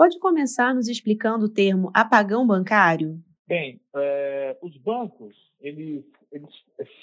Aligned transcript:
Pode 0.00 0.18
começar 0.18 0.74
nos 0.74 0.88
explicando 0.88 1.44
o 1.44 1.48
termo 1.52 1.90
apagão 1.92 2.46
bancário? 2.46 3.22
Bem, 3.46 3.78
é, 3.94 4.56
os 4.62 4.74
bancos 4.78 5.36
eles, 5.60 6.02
eles 6.32 6.48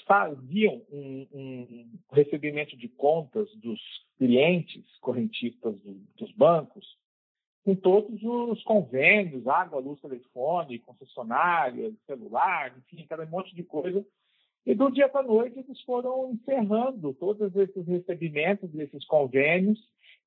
faziam 0.04 0.82
um, 0.90 1.26
um, 1.32 1.90
recebimento 2.10 2.76
de 2.76 2.88
contas 2.88 3.48
dos 3.58 3.78
clientes 4.16 4.84
correntistas 5.00 5.78
do, 5.78 5.94
dos 6.16 6.32
bancos 6.32 6.84
com 7.64 7.76
todos 7.76 8.20
os 8.20 8.64
convênios, 8.64 9.46
água, 9.46 9.78
luz, 9.78 10.00
telefone, 10.00 10.80
concessionária, 10.80 11.92
celular, 12.04 12.76
enfim, 12.78 13.06
cada 13.08 13.24
monte 13.26 13.54
de 13.54 13.62
coisa. 13.62 14.04
E 14.66 14.74
do 14.74 14.90
dia 14.90 15.08
para 15.08 15.20
a 15.20 15.28
noite 15.28 15.60
eles 15.60 15.80
foram 15.82 16.32
encerrando 16.32 17.14
todos 17.14 17.54
esses 17.54 17.86
recebimentos 17.86 18.68
desses 18.72 19.06
convênios, 19.06 19.78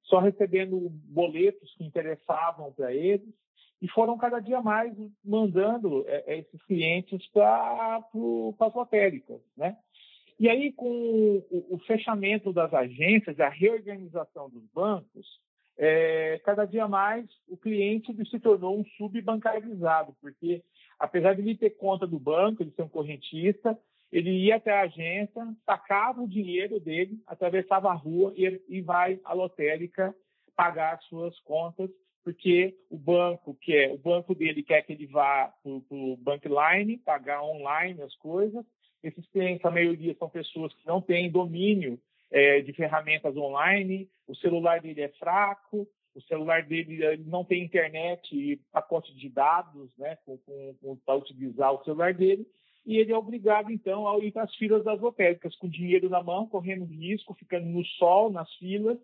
só 0.03 0.19
recebendo 0.19 0.89
boletos 1.05 1.73
que 1.75 1.83
interessavam 1.83 2.71
para 2.73 2.93
eles, 2.93 3.33
e 3.81 3.87
foram 3.89 4.17
cada 4.17 4.39
dia 4.39 4.61
mais 4.61 4.95
mandando 5.23 6.05
é, 6.07 6.35
é 6.35 6.39
esses 6.39 6.61
clientes 6.63 7.27
para 7.31 7.97
as 8.59 8.73
lotéricas, 8.75 9.41
né? 9.57 9.75
E 10.39 10.49
aí, 10.49 10.71
com 10.71 10.87
o, 11.51 11.75
o, 11.75 11.77
fechamento 11.79 12.51
das 12.51 12.73
agências, 12.73 13.39
a 13.39 13.49
reorganização 13.49 14.49
dos 14.49 14.63
bancos, 14.73 15.39
é, 15.77 16.39
cada 16.43 16.65
dia 16.65 16.87
mais 16.87 17.27
o 17.47 17.55
cliente 17.55 18.11
se 18.27 18.39
tornou 18.39 18.79
um 18.79 18.83
subbancarizado, 18.97 20.15
porque 20.19 20.63
apesar 20.97 21.35
de 21.35 21.41
ele 21.41 21.55
ter 21.55 21.71
conta 21.71 22.07
do 22.07 22.19
banco, 22.19 22.63
ele 22.63 22.71
ser 22.71 22.81
um 22.81 22.89
correntista, 22.89 23.77
ele 24.11 24.31
ia 24.31 24.57
até 24.57 24.71
a 24.71 24.81
agência, 24.81 25.41
sacava 25.65 26.21
o 26.21 26.27
dinheiro 26.27 26.79
dele, 26.79 27.19
atravessava 27.25 27.89
a 27.89 27.93
rua 27.93 28.33
e, 28.35 28.61
e 28.67 28.81
vai 28.81 29.19
à 29.23 29.33
lotérica 29.33 30.13
pagar 30.55 30.95
as 30.95 31.03
suas 31.05 31.39
contas 31.41 31.89
porque 32.23 32.75
o 32.89 32.97
banco 32.97 33.57
quer, 33.61 33.91
o 33.91 33.97
banco 33.97 34.35
dele 34.35 34.63
quer 34.63 34.81
que 34.83 34.93
ele 34.93 35.07
vá 35.07 35.51
para 35.63 35.71
o 35.71 36.17
Bankline, 36.17 36.97
pagar 36.97 37.43
online 37.43 38.01
as 38.01 38.15
coisas. 38.15 38.63
Esses 39.03 39.25
clientes, 39.29 39.65
a 39.65 39.71
maioria 39.71 40.15
são 40.19 40.29
pessoas 40.29 40.73
que 40.73 40.85
não 40.85 41.01
têm 41.01 41.31
domínio 41.31 41.99
é, 42.29 42.61
de 42.61 42.71
ferramentas 42.73 43.35
online, 43.35 44.07
o 44.27 44.35
celular 44.35 44.79
dele 44.79 45.01
é 45.01 45.09
fraco, 45.09 45.87
o 46.13 46.21
celular 46.23 46.63
dele 46.63 47.17
não 47.25 47.43
tem 47.43 47.63
internet 47.63 48.35
e 48.35 48.57
pacote 48.71 49.15
de 49.15 49.29
dados 49.29 49.91
né, 49.97 50.17
para 51.05 51.15
utilizar 51.15 51.73
o 51.73 51.83
celular 51.83 52.13
dele, 52.13 52.45
e 52.85 52.97
ele 52.97 53.11
é 53.11 53.17
obrigado, 53.17 53.71
então, 53.71 54.07
a 54.07 54.17
ir 54.19 54.31
para 54.31 54.43
as 54.43 54.55
filas 54.55 54.83
das 54.83 54.99
lotéricas, 54.99 55.55
com 55.57 55.69
dinheiro 55.69 56.09
na 56.09 56.23
mão, 56.23 56.47
correndo 56.47 56.85
risco, 56.85 57.33
ficando 57.35 57.67
no 57.67 57.85
sol, 57.85 58.31
nas 58.31 58.51
filas. 58.55 58.97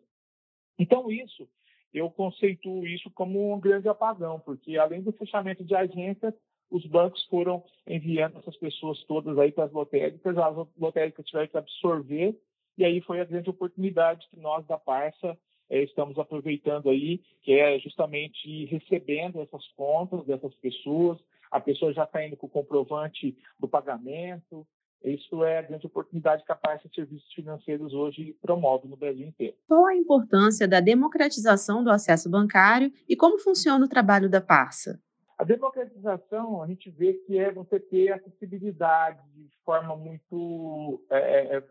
Então, 0.80 1.12
isso 1.12 1.48
eu 1.94 2.10
conceituo 2.10 2.86
isso 2.86 3.10
como 3.12 3.54
um 3.54 3.60
grande 3.60 3.88
apagão, 3.88 4.40
porque 4.40 4.78
além 4.78 5.02
do 5.02 5.12
fechamento 5.12 5.64
de 5.64 5.76
agências, 5.76 6.34
os 6.70 6.86
bancos 6.86 7.24
foram 7.26 7.64
enviando 7.88 8.38
essas 8.38 8.58
pessoas 8.58 9.02
todas 9.06 9.38
aí 9.38 9.52
para 9.52 9.66
as 9.66 9.72
lotéricas, 9.72 10.38
as 10.38 10.68
lotéricas 10.78 11.26
tiveram 11.26 11.48
que 11.48 11.58
absorver, 11.58 12.38
e 12.78 12.84
aí 12.84 13.02
foi 13.02 13.20
a 13.20 13.26
grande 13.26 13.50
oportunidade 13.50 14.28
que 14.30 14.40
nós 14.40 14.66
da 14.68 14.78
Parça 14.78 15.38
é, 15.70 15.82
estamos 15.84 16.20
aproveitando 16.20 16.90
aí, 16.90 17.20
que 17.42 17.54
é 17.54 17.80
justamente 17.80 18.66
recebendo 18.66 19.42
essas 19.42 19.66
contas 19.70 20.26
dessas 20.26 20.54
pessoas, 20.56 21.18
a 21.52 21.60
pessoa 21.60 21.94
já 21.94 22.04
está 22.04 22.26
indo 22.26 22.38
com 22.38 22.48
o 22.48 22.50
comprovante 22.50 23.38
do 23.60 23.68
pagamento, 23.68 24.66
isso 25.04 25.44
é 25.44 25.60
a 25.60 25.62
grande 25.62 25.86
oportunidade 25.86 26.44
que 26.44 26.52
a 26.52 26.56
Caixa 26.56 26.90
de 26.90 26.96
Serviços 26.96 27.32
Financeiros 27.34 27.94
hoje 27.94 28.36
promove 28.42 28.88
no 28.88 28.98
Brasil 28.98 29.28
inteiro. 29.28 29.56
Qual 29.68 29.86
a 29.86 29.96
importância 29.96 30.68
da 30.68 30.80
democratização 30.80 31.84
do 31.84 31.92
acesso 31.92 32.30
bancário 32.30 32.92
e 33.08 33.16
como 33.16 33.40
funciona 33.40 33.86
o 33.86 33.90
trabalho 33.90 34.30
da 34.30 34.42
Parça? 34.42 35.00
A 35.38 35.44
democratização, 35.44 36.64
a 36.64 36.68
gente 36.68 36.90
vê 36.90 37.14
que 37.14 37.38
é 37.38 37.52
você 37.52 37.80
ter 37.80 38.12
acessibilidade 38.12 39.22
de 39.36 39.56
forma 39.64 39.96
muito. 39.96 41.06
É, 41.12 41.58
é 41.58 41.64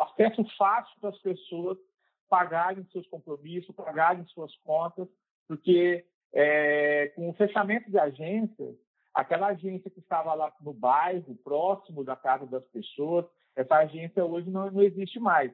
acesso 0.00 0.44
fácil 0.58 0.92
para 1.00 1.10
as 1.10 1.18
pessoas 1.18 1.78
pagarem 2.28 2.84
seus 2.90 3.06
compromissos, 3.06 3.74
pagarem 3.76 4.24
suas 4.26 4.56
contas, 4.64 5.06
porque 5.46 6.04
é, 6.32 7.12
com 7.14 7.30
o 7.30 7.34
fechamento 7.34 7.88
de 7.90 7.98
agências, 7.98 8.74
Aquela 9.14 9.48
agência 9.48 9.90
que 9.90 10.00
estava 10.00 10.32
lá 10.34 10.52
no 10.60 10.72
bairro, 10.72 11.34
próximo 11.44 12.02
da 12.02 12.16
casa 12.16 12.46
das 12.46 12.64
pessoas, 12.66 13.26
essa 13.54 13.76
agência 13.76 14.24
hoje 14.24 14.50
não, 14.50 14.70
não 14.70 14.82
existe 14.82 15.20
mais. 15.20 15.52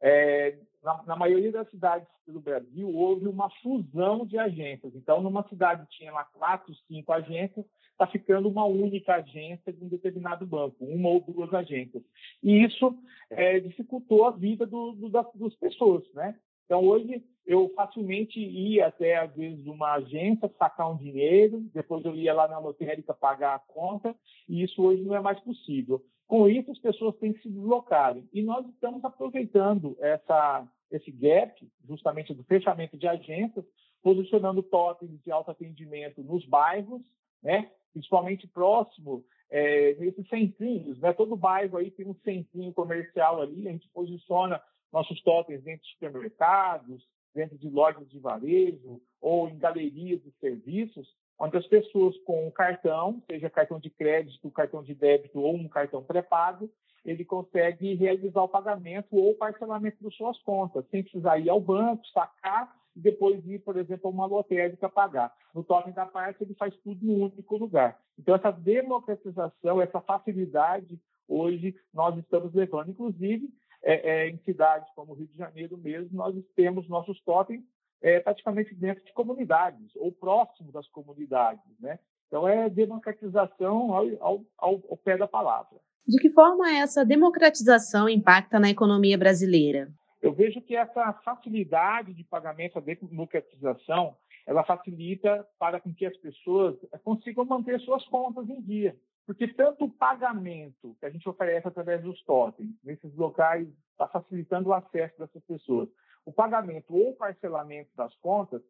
É, 0.00 0.56
na, 0.82 1.02
na, 1.02 1.16
maioria 1.16 1.52
das 1.52 1.68
cidades 1.70 2.08
do 2.26 2.40
Brasil, 2.40 2.88
houve 2.88 3.28
uma 3.28 3.50
fusão 3.62 4.24
de 4.24 4.38
agências. 4.38 4.94
Então, 4.94 5.20
numa 5.20 5.46
cidade 5.48 5.86
tinha 5.90 6.12
lá 6.12 6.24
quatro, 6.24 6.74
cinco 6.86 7.12
agências, 7.12 7.66
está 7.92 8.06
ficando 8.06 8.48
uma 8.48 8.64
única 8.64 9.16
agência 9.16 9.72
de 9.72 9.84
um 9.84 9.88
determinado 9.88 10.46
banco, 10.46 10.84
uma 10.84 11.10
ou 11.10 11.20
duas 11.20 11.52
agências. 11.52 12.02
E 12.42 12.64
isso 12.64 12.96
é, 13.28 13.60
dificultou 13.60 14.24
a 14.24 14.30
vida 14.30 14.64
do, 14.64 14.92
do, 14.92 15.10
das, 15.10 15.26
das 15.34 15.54
pessoas, 15.56 16.02
né? 16.14 16.34
Então, 16.70 16.86
hoje, 16.86 17.20
eu 17.44 17.68
facilmente 17.74 18.38
ia 18.38 18.86
até, 18.86 19.16
às 19.16 19.34
vezes, 19.34 19.66
uma 19.66 19.94
agência 19.94 20.48
sacar 20.56 20.88
um 20.88 20.96
dinheiro, 20.96 21.68
depois 21.74 22.04
eu 22.04 22.14
ia 22.14 22.32
lá 22.32 22.46
na 22.46 22.60
lotérica 22.60 23.12
pagar 23.12 23.56
a 23.56 23.58
conta, 23.58 24.14
e 24.48 24.62
isso 24.62 24.80
hoje 24.80 25.02
não 25.02 25.16
é 25.16 25.20
mais 25.20 25.40
possível. 25.40 26.00
Com 26.28 26.48
isso, 26.48 26.70
as 26.70 26.78
pessoas 26.78 27.16
têm 27.16 27.32
que 27.32 27.42
se 27.42 27.50
deslocarem. 27.50 28.28
E 28.32 28.40
nós 28.40 28.64
estamos 28.68 29.04
aproveitando 29.04 29.96
essa, 29.98 30.64
esse 30.92 31.10
gap, 31.10 31.60
justamente 31.88 32.32
do 32.32 32.44
fechamento 32.44 32.96
de 32.96 33.08
agências, 33.08 33.64
posicionando 34.00 34.62
totens 34.62 35.20
de 35.24 35.32
alto 35.32 35.50
atendimento 35.50 36.22
nos 36.22 36.46
bairros, 36.46 37.02
né? 37.42 37.68
principalmente 37.92 38.46
próximo 38.46 39.24
é, 39.50 39.94
nesses 39.94 40.28
centrinhos. 40.28 41.00
Né? 41.00 41.12
Todo 41.14 41.34
bairro 41.34 41.78
aí 41.78 41.90
tem 41.90 42.06
um 42.06 42.14
centrinho 42.22 42.72
comercial 42.72 43.42
ali, 43.42 43.66
a 43.66 43.72
gente 43.72 43.88
posiciona 43.88 44.62
nossos 44.92 45.20
totens 45.22 45.62
dentro 45.62 45.82
de 45.82 45.92
supermercados, 45.92 47.06
dentro 47.34 47.56
de 47.58 47.68
lojas 47.68 48.08
de 48.08 48.18
varejo 48.18 49.00
ou 49.20 49.48
em 49.48 49.58
galerias 49.58 50.22
de 50.22 50.32
serviços, 50.40 51.08
onde 51.38 51.56
as 51.56 51.66
pessoas 51.66 52.16
com 52.24 52.46
um 52.46 52.50
cartão, 52.50 53.22
seja 53.30 53.48
cartão 53.48 53.78
de 53.78 53.88
crédito, 53.88 54.50
cartão 54.50 54.82
de 54.82 54.94
débito 54.94 55.40
ou 55.40 55.54
um 55.54 55.68
cartão 55.68 56.02
pré-pago, 56.02 56.70
ele 57.04 57.24
consegue 57.24 57.94
realizar 57.94 58.42
o 58.42 58.48
pagamento 58.48 59.16
ou 59.16 59.34
parcelamento 59.34 60.02
das 60.02 60.14
suas 60.14 60.38
contas, 60.42 60.84
sem 60.90 61.02
precisar 61.02 61.38
ir 61.38 61.48
ao 61.48 61.60
banco, 61.60 62.06
sacar 62.08 62.74
e 62.94 63.00
depois 63.00 63.44
ir, 63.46 63.60
por 63.60 63.76
exemplo, 63.78 64.08
a 64.08 64.10
uma 64.10 64.26
lotérica 64.26 64.88
pagar. 64.88 65.34
No 65.54 65.64
token 65.64 65.92
da 65.92 66.04
parte, 66.04 66.42
ele 66.42 66.54
faz 66.54 66.76
tudo 66.78 67.04
em 67.04 67.08
um 67.08 67.24
único 67.24 67.56
lugar. 67.56 67.98
Então, 68.18 68.34
essa 68.34 68.50
democratização, 68.50 69.80
essa 69.80 70.00
facilidade, 70.00 71.00
hoje 71.26 71.74
nós 71.94 72.18
estamos 72.18 72.52
levando. 72.52 72.90
Inclusive, 72.90 73.48
é, 73.82 74.24
é, 74.24 74.28
em 74.28 74.38
cidades 74.38 74.88
como 74.94 75.12
o 75.12 75.16
Rio 75.16 75.26
de 75.26 75.36
Janeiro 75.36 75.76
mesmo, 75.78 76.16
nós 76.16 76.34
temos 76.54 76.88
nossos 76.88 77.20
totens 77.22 77.62
é, 78.02 78.20
praticamente 78.20 78.74
dentro 78.74 79.04
de 79.04 79.12
comunidades 79.12 79.90
ou 79.96 80.12
próximo 80.12 80.72
das 80.72 80.86
comunidades, 80.88 81.62
né? 81.78 81.98
Então 82.26 82.46
é 82.46 82.70
democratização 82.70 83.92
ao, 83.92 84.06
ao, 84.20 84.44
ao, 84.88 84.96
pé 84.96 85.16
da 85.16 85.26
palavra. 85.26 85.78
De 86.06 86.18
que 86.18 86.30
forma 86.30 86.70
essa 86.70 87.04
democratização 87.04 88.08
impacta 88.08 88.58
na 88.58 88.70
economia 88.70 89.18
brasileira? 89.18 89.88
Eu 90.22 90.32
vejo 90.32 90.60
que 90.60 90.76
essa 90.76 91.12
facilidade 91.24 92.14
de 92.14 92.22
pagamento, 92.22 92.78
a 92.78 92.80
democratização, 92.80 94.16
ela 94.46 94.64
facilita 94.64 95.46
para 95.58 95.80
que 95.80 96.06
as 96.06 96.16
pessoas 96.18 96.76
consigam 97.02 97.44
manter 97.44 97.80
suas 97.80 98.04
contas 98.06 98.48
em 98.48 98.60
dia. 98.60 98.96
Porque 99.26 99.48
tanto 99.48 99.84
o 99.84 99.90
pagamento 99.90 100.96
que 100.98 101.06
a 101.06 101.10
gente 101.10 101.28
oferece 101.28 101.68
através 101.68 102.02
dos 102.02 102.22
totens, 102.24 102.74
nesses 102.82 103.14
locais, 103.14 103.68
está 103.92 104.08
facilitando 104.08 104.70
o 104.70 104.74
acesso 104.74 105.18
dessas 105.18 105.42
pessoas. 105.44 105.88
O 106.24 106.32
pagamento 106.32 106.94
ou 106.94 107.14
parcelamento 107.14 107.90
das 107.96 108.14
contas 108.16 108.62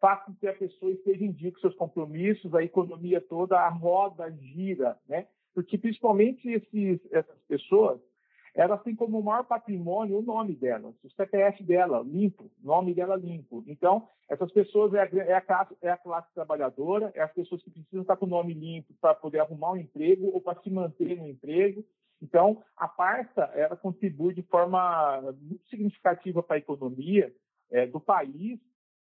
faz 0.00 0.22
com 0.24 0.34
que 0.34 0.46
a 0.46 0.52
pessoa 0.52 0.92
esteja 0.92 1.24
em 1.24 1.32
dia 1.32 1.50
com 1.50 1.58
seus 1.60 1.74
compromissos, 1.74 2.54
a 2.54 2.62
economia 2.62 3.20
toda, 3.20 3.58
a 3.58 3.68
roda 3.68 4.30
gira, 4.32 4.98
né? 5.08 5.26
Porque 5.54 5.78
principalmente 5.78 6.48
esses, 6.48 7.00
essas 7.12 7.38
pessoas, 7.48 8.00
ela 8.54 8.78
tem 8.78 8.94
como 8.94 9.20
maior 9.20 9.42
patrimônio 9.44 10.18
o 10.18 10.22
nome 10.22 10.54
dela, 10.54 10.94
o 11.02 11.10
CPF 11.10 11.62
dela 11.64 12.04
limpo, 12.06 12.48
nome 12.62 12.94
dela 12.94 13.16
limpo. 13.16 13.64
Então, 13.66 14.08
essas 14.28 14.50
pessoas 14.52 14.94
é 14.94 15.02
a, 15.02 15.08
é 15.24 15.34
a, 15.34 15.40
classe, 15.40 15.76
é 15.82 15.90
a 15.90 15.96
classe 15.96 16.32
trabalhadora, 16.32 17.10
é 17.14 17.20
as 17.20 17.32
pessoas 17.32 17.62
que 17.62 17.70
precisam 17.70 18.02
estar 18.02 18.16
com 18.16 18.26
o 18.26 18.28
nome 18.28 18.54
limpo 18.54 18.94
para 19.00 19.12
poder 19.12 19.40
arrumar 19.40 19.72
um 19.72 19.76
emprego 19.76 20.30
ou 20.32 20.40
para 20.40 20.60
se 20.62 20.70
manter 20.70 21.16
no 21.16 21.28
emprego. 21.28 21.84
Então, 22.22 22.62
a 22.76 22.86
parça 22.86 23.42
ela 23.54 23.76
contribui 23.76 24.32
de 24.32 24.42
forma 24.42 25.20
muito 25.40 25.66
significativa 25.68 26.40
para 26.40 26.56
a 26.56 26.58
economia 26.58 27.34
é, 27.72 27.86
do 27.86 27.98
país 27.98 28.60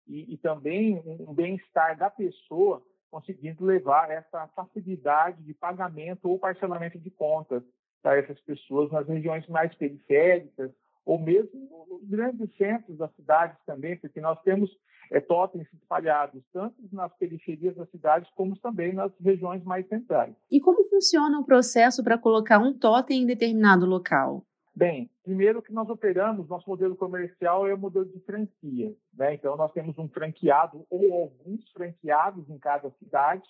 e, 0.08 0.34
e 0.34 0.38
também 0.38 1.02
um 1.06 1.34
bem-estar 1.34 1.98
da 1.98 2.10
pessoa, 2.10 2.84
conseguindo 3.10 3.66
levar 3.66 4.12
essa 4.12 4.48
facilidade 4.50 5.42
de 5.42 5.56
pagamento 5.56 6.30
ou 6.30 6.38
parcelamento 6.38 7.00
de 7.00 7.10
contas 7.10 7.64
para 8.02 8.20
essas 8.20 8.40
pessoas 8.42 8.92
nas 8.92 9.08
regiões 9.08 9.48
mais 9.48 9.74
periféricas 9.76 10.72
ou 11.06 11.20
mesmo 11.20 11.88
nos 11.90 12.08
grandes 12.08 12.56
centros 12.56 12.98
das 12.98 13.14
cidades 13.16 13.58
também, 13.66 13.98
porque 13.98 14.22
nós 14.22 14.40
temos 14.44 14.70
é, 15.12 15.20
totens 15.20 15.68
espalhados 15.74 16.44
tanto 16.54 16.76
nas 16.92 17.12
periferias 17.18 17.76
das 17.76 17.90
cidades 17.90 18.30
como 18.36 18.56
também 18.58 18.94
nas 18.94 19.12
regiões 19.20 19.64
mais 19.64 19.88
centrais. 19.88 20.36
E 20.52 20.60
como 20.60 20.88
funciona 20.90 21.40
o 21.40 21.46
processo 21.46 22.04
para 22.04 22.18
colocar 22.18 22.60
um 22.60 22.78
totem 22.78 23.24
em 23.24 23.26
determinado 23.26 23.86
local? 23.86 24.46
Bem, 24.76 25.10
primeiro 25.24 25.62
que 25.62 25.74
nós 25.74 25.90
operamos, 25.90 26.48
nosso 26.48 26.70
modelo 26.70 26.96
comercial 26.96 27.68
é 27.68 27.74
o 27.74 27.78
modelo 27.78 28.06
de 28.06 28.20
franquia. 28.22 28.96
Né? 29.14 29.34
Então, 29.34 29.58
nós 29.58 29.72
temos 29.74 29.98
um 29.98 30.08
franqueado 30.08 30.86
ou 30.90 31.14
alguns 31.14 31.70
franqueados 31.72 32.50
em 32.50 32.58
cada 32.58 32.90
cidade. 32.92 33.44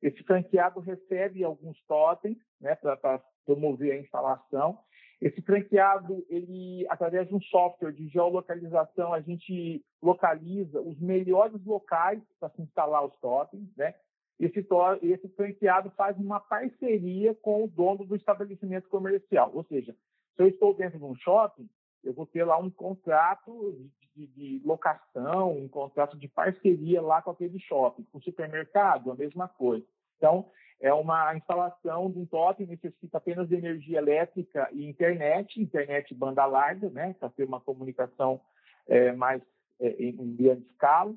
Esse 0.00 0.22
franqueado 0.22 0.78
recebe 0.78 1.42
alguns 1.42 1.80
totens 1.86 2.36
né, 2.60 2.74
para 2.74 3.20
promover 3.44 3.92
a 3.92 4.00
instalação 4.00 4.78
esse 5.22 5.40
franqueado, 5.40 6.26
ele, 6.28 6.84
através 6.88 7.28
de 7.28 7.34
um 7.36 7.40
software 7.42 7.92
de 7.92 8.08
geolocalização, 8.08 9.14
a 9.14 9.20
gente 9.20 9.80
localiza 10.02 10.80
os 10.80 10.98
melhores 10.98 11.64
locais 11.64 12.20
para 12.40 12.50
se 12.50 12.60
instalar 12.60 13.04
os 13.04 13.16
totens, 13.20 13.68
né? 13.76 13.94
Esse, 14.40 14.66
esse 15.02 15.28
franqueado 15.28 15.90
faz 15.90 16.18
uma 16.18 16.40
parceria 16.40 17.36
com 17.36 17.62
o 17.62 17.68
dono 17.68 18.04
do 18.04 18.16
estabelecimento 18.16 18.88
comercial. 18.88 19.52
Ou 19.54 19.62
seja, 19.62 19.94
se 20.34 20.42
eu 20.42 20.48
estou 20.48 20.74
dentro 20.74 20.98
de 20.98 21.04
um 21.04 21.14
shopping, 21.14 21.68
eu 22.02 22.12
vou 22.12 22.26
ter 22.26 22.42
lá 22.42 22.58
um 22.58 22.68
contrato 22.68 23.78
de, 24.16 24.26
de, 24.26 24.58
de 24.58 24.66
locação, 24.66 25.56
um 25.56 25.68
contrato 25.68 26.18
de 26.18 26.26
parceria 26.26 27.00
lá 27.00 27.22
com 27.22 27.30
aquele 27.30 27.60
shopping. 27.60 28.02
Com 28.10 28.18
o 28.18 28.22
supermercado, 28.22 29.12
a 29.12 29.14
mesma 29.14 29.46
coisa. 29.46 29.86
Então, 30.16 30.50
é 30.82 30.92
uma 30.92 31.34
instalação 31.36 32.10
de 32.10 32.18
um 32.18 32.26
totem, 32.26 32.66
necessita 32.66 33.16
apenas 33.16 33.48
de 33.48 33.54
energia 33.54 33.98
elétrica 33.98 34.68
e 34.72 34.84
internet, 34.84 35.62
internet 35.62 36.12
banda 36.12 36.44
larga, 36.44 36.90
né, 36.90 37.14
para 37.18 37.30
ter 37.30 37.44
uma 37.44 37.60
comunicação 37.60 38.40
é, 38.88 39.12
mais 39.12 39.40
é, 39.80 39.90
em 40.02 40.34
grande 40.34 40.66
escala. 40.72 41.14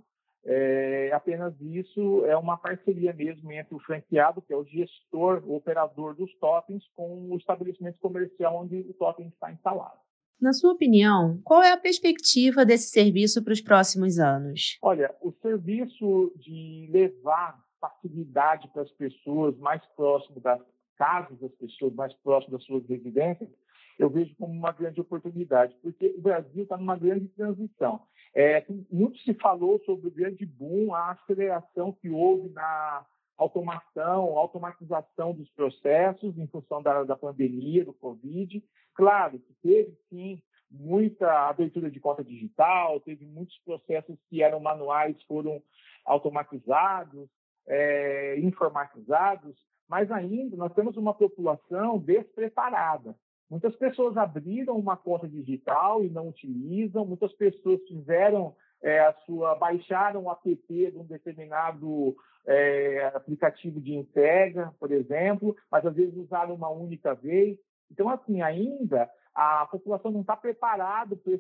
É, 0.47 1.09
apenas 1.11 1.59
isso 1.59 2.23
é 2.27 2.37
uma 2.37 2.55
parceria 2.55 3.11
mesmo 3.11 3.51
entre 3.51 3.73
o 3.73 3.79
franqueado, 3.79 4.43
que 4.43 4.53
é 4.53 4.55
o 4.55 4.63
gestor, 4.63 5.43
o 5.43 5.55
operador 5.55 6.13
dos 6.15 6.31
totens, 6.35 6.83
com 6.95 7.31
o 7.31 7.35
estabelecimento 7.35 7.97
comercial 7.97 8.61
onde 8.61 8.77
o 8.81 8.93
totem 8.93 9.27
está 9.29 9.51
instalado. 9.51 9.97
Na 10.39 10.53
sua 10.53 10.73
opinião, 10.73 11.41
qual 11.43 11.63
é 11.63 11.71
a 11.71 11.77
perspectiva 11.77 12.63
desse 12.63 12.89
serviço 12.89 13.43
para 13.43 13.53
os 13.53 13.61
próximos 13.61 14.19
anos? 14.19 14.77
Olha, 14.83 15.15
o 15.19 15.31
serviço 15.41 16.31
de 16.35 16.87
levar 16.91 17.64
facilidade 17.79 18.67
para 18.69 18.83
as 18.83 18.91
pessoas 18.91 19.57
mais 19.57 19.83
próximo 19.95 20.39
das 20.39 20.61
casas 20.97 21.37
das 21.39 21.51
pessoas, 21.53 21.93
mais 21.93 22.13
próximo 22.15 22.57
das 22.57 22.65
suas 22.65 22.85
residências, 22.87 23.49
eu 23.97 24.09
vejo 24.09 24.35
como 24.35 24.53
uma 24.53 24.71
grande 24.71 24.99
oportunidade, 24.99 25.75
porque 25.81 26.13
o 26.17 26.21
Brasil 26.21 26.63
está 26.63 26.77
numa 26.77 26.97
grande 26.97 27.27
transição. 27.29 28.01
É, 28.33 28.65
muito 28.91 29.17
se 29.19 29.33
falou 29.35 29.79
sobre 29.85 30.07
o 30.07 30.11
grande 30.11 30.45
boom, 30.45 30.93
a 30.93 31.11
aceleração 31.11 31.93
que 31.93 32.09
houve 32.09 32.49
na 32.49 33.05
automação, 33.37 34.37
automatização 34.37 35.33
dos 35.33 35.49
processos 35.51 36.37
em 36.37 36.47
função 36.47 36.81
da, 36.81 37.03
da 37.03 37.15
pandemia, 37.15 37.85
do 37.85 37.93
Covid. 37.93 38.63
Claro 38.93 39.39
que 39.39 39.53
teve, 39.61 39.97
sim, 40.09 40.41
muita 40.69 41.47
abertura 41.47 41.89
de 41.89 41.99
conta 41.99 42.23
digital, 42.23 42.99
teve 42.99 43.25
muitos 43.25 43.57
processos 43.59 44.17
que 44.29 44.41
eram 44.41 44.59
manuais, 44.59 45.21
foram 45.23 45.61
automatizados, 46.05 47.29
é, 47.67 48.39
informatizados, 48.39 49.55
mas 49.87 50.11
ainda 50.11 50.55
nós 50.57 50.73
temos 50.73 50.97
uma 50.97 51.13
população 51.13 51.99
despreparada. 51.99 53.15
Muitas 53.49 53.75
pessoas 53.75 54.17
abriram 54.17 54.75
uma 54.77 54.97
conta 54.97 55.27
digital 55.27 56.03
e 56.03 56.09
não 56.09 56.29
utilizam, 56.29 57.05
muitas 57.05 57.31
pessoas 57.33 57.79
fizeram 57.87 58.55
é, 58.81 58.99
a 58.99 59.13
sua, 59.25 59.55
baixaram 59.55 60.23
o 60.23 60.31
app 60.31 60.57
de 60.67 60.97
um 60.97 61.05
determinado 61.05 62.15
é, 62.45 63.11
aplicativo 63.13 63.79
de 63.79 63.93
entrega, 63.93 64.73
por 64.79 64.91
exemplo, 64.91 65.55
mas 65.71 65.85
às 65.85 65.95
vezes 65.95 66.15
usaram 66.15 66.55
uma 66.55 66.69
única 66.69 67.13
vez. 67.13 67.57
Então, 67.91 68.09
assim, 68.09 68.41
ainda 68.41 69.09
a 69.33 69.67
população 69.67 70.11
não 70.11 70.21
está 70.21 70.35
preparada 70.35 71.15
para 71.15 71.33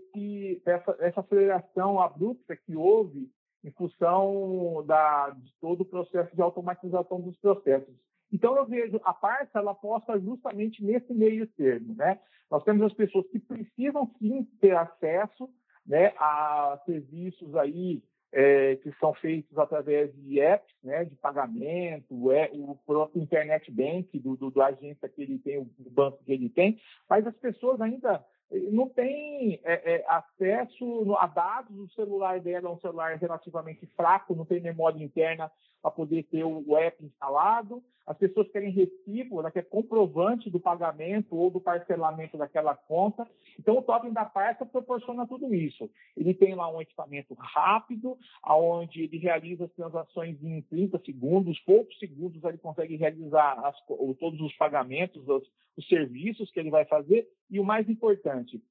essa, 0.73 0.97
essa 0.99 1.19
aceleração 1.21 1.99
abrupta 1.99 2.55
que 2.55 2.75
houve 2.75 3.29
em 3.65 3.71
função 3.71 4.83
da, 4.85 5.31
de 5.31 5.51
todo 5.59 5.81
o 5.81 5.85
processo 5.85 6.35
de 6.35 6.41
automatização 6.41 7.19
dos 7.19 7.35
processos. 7.37 7.93
Então, 8.31 8.55
eu 8.55 8.65
vejo 8.65 9.01
a 9.03 9.13
Parça, 9.13 9.57
ela 9.59 9.73
posta 9.73 10.19
justamente 10.19 10.83
nesse 10.83 11.13
meio 11.13 11.47
termo. 11.47 11.95
Né? 11.95 12.19
Nós 12.49 12.63
temos 12.63 12.83
as 12.83 12.93
pessoas 12.93 13.27
que 13.27 13.39
precisam, 13.39 14.09
sim, 14.19 14.43
ter 14.61 14.75
acesso 14.75 15.49
né, 15.85 16.13
a 16.17 16.79
serviços 16.85 17.55
aí 17.55 18.03
é, 18.31 18.75
que 18.77 18.91
são 18.99 19.13
feitos 19.13 19.57
através 19.57 20.13
de 20.13 20.39
apps 20.39 20.75
né, 20.83 21.05
de 21.05 21.15
pagamento, 21.15 22.31
é, 22.31 22.49
o 22.53 22.75
próprio 22.85 23.21
internet 23.21 23.71
bank 23.71 24.19
do, 24.19 24.35
do, 24.35 24.51
do 24.51 24.61
agência 24.61 25.09
que 25.09 25.21
ele 25.21 25.39
tem, 25.39 25.57
o 25.57 25.69
banco 25.89 26.23
que 26.23 26.33
ele 26.33 26.49
tem, 26.49 26.79
mas 27.09 27.25
as 27.25 27.35
pessoas 27.37 27.79
ainda 27.79 28.23
não 28.71 28.87
tem 28.89 29.59
é, 29.63 29.95
é, 29.95 30.05
acesso 30.07 31.15
a 31.17 31.27
dados, 31.27 31.77
o 31.77 31.89
celular 31.89 32.39
dela 32.39 32.69
é 32.69 32.71
um 32.71 32.79
celular 32.79 33.17
relativamente 33.17 33.85
fraco, 33.95 34.35
não 34.35 34.45
tem 34.45 34.61
memória 34.61 35.03
interna 35.03 35.51
para 35.81 35.91
poder 35.91 36.23
ter 36.23 36.43
o 36.43 36.77
app 36.77 37.03
instalado. 37.03 37.83
As 38.07 38.17
pessoas 38.17 38.47
querem 38.51 38.69
recibo, 38.69 39.41
né, 39.41 39.49
que 39.49 39.59
é 39.59 39.63
comprovante 39.63 40.49
do 40.49 40.59
pagamento 40.59 41.35
ou 41.35 41.49
do 41.49 41.59
parcelamento 41.59 42.37
daquela 42.37 42.75
conta. 42.75 43.27
Então, 43.59 43.77
o 43.77 43.81
token 43.81 44.13
da 44.13 44.25
Parça 44.25 44.65
proporciona 44.65 45.27
tudo 45.27 45.53
isso. 45.53 45.89
Ele 46.15 46.33
tem 46.33 46.53
lá 46.53 46.69
um 46.71 46.81
equipamento 46.81 47.33
rápido, 47.35 48.17
onde 48.47 49.03
ele 49.03 49.17
realiza 49.17 49.65
as 49.65 49.71
transações 49.73 50.41
em 50.43 50.61
30 50.63 50.99
segundos, 51.03 51.59
poucos 51.61 51.97
segundos 51.97 52.43
ele 52.43 52.59
consegue 52.59 52.95
realizar 52.95 53.59
as, 53.65 53.75
todos 54.19 54.39
os 54.39 54.55
pagamentos, 54.55 55.27
os, 55.27 55.43
os 55.75 55.87
serviços 55.87 56.51
que 56.51 56.59
ele 56.59 56.69
vai 56.69 56.85
fazer. 56.85 57.27
E 57.49 57.59
o 57.59 57.63
mais 57.63 57.87
importante, 58.35 58.61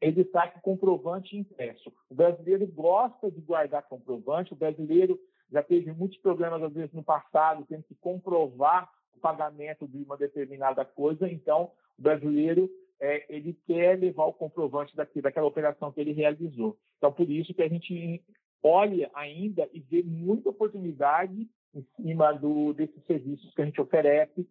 ele 0.00 0.22
está 0.22 0.48
com 0.48 0.60
comprovante 0.60 1.36
impresso. 1.36 1.92
O 2.10 2.14
brasileiro 2.14 2.66
gosta 2.66 3.30
de 3.30 3.40
guardar 3.40 3.82
comprovante, 3.84 4.52
o 4.52 4.56
brasileiro 4.56 5.18
já 5.50 5.62
teve 5.62 5.92
muitos 5.92 6.18
problemas, 6.18 6.62
às 6.62 6.72
vezes, 6.72 6.92
no 6.92 7.04
passado, 7.04 7.64
tendo 7.68 7.84
que 7.84 7.94
comprovar 7.96 8.90
o 9.14 9.20
pagamento 9.20 9.86
de 9.86 10.02
uma 10.02 10.16
determinada 10.16 10.84
coisa. 10.84 11.28
Então, 11.28 11.70
o 11.98 12.02
brasileiro 12.02 12.70
é, 13.00 13.24
ele 13.28 13.52
quer 13.66 13.98
levar 13.98 14.24
o 14.24 14.32
comprovante 14.32 14.96
daqui, 14.96 15.20
daquela 15.20 15.46
operação 15.46 15.92
que 15.92 16.00
ele 16.00 16.12
realizou. 16.12 16.76
Então, 16.96 17.12
por 17.12 17.28
isso 17.30 17.54
que 17.54 17.62
a 17.62 17.68
gente 17.68 18.24
olha 18.62 19.10
ainda 19.14 19.68
e 19.72 19.80
vê 19.80 20.02
muita 20.02 20.50
oportunidade 20.50 21.48
em 21.74 21.86
cima 21.96 22.32
do, 22.32 22.72
desses 22.72 23.04
serviços 23.06 23.52
que 23.54 23.62
a 23.62 23.64
gente 23.64 23.80
oferece, 23.80 24.48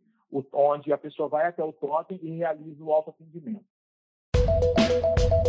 onde 0.53 0.93
a 0.93 0.97
pessoa 0.97 1.27
vai 1.27 1.47
até 1.47 1.63
o 1.63 1.73
totem 1.73 2.19
e 2.21 2.37
realiza 2.37 2.83
o 2.83 2.93
autoatendimento. 2.93 3.65
Thank 4.61 5.31
you. 5.31 5.40